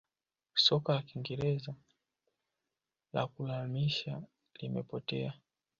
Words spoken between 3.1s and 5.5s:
la kulazimisha limepotea